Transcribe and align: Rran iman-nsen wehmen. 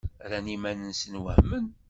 Rran 0.25 0.47
iman-nsen 0.55 1.15
wehmen. 1.23 1.65